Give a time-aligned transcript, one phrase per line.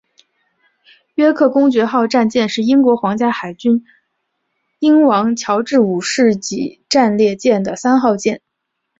[1.13, 3.85] 约克公爵号战舰是英国皇家海军
[4.79, 8.41] 英王乔治五世级战列舰的三号舰。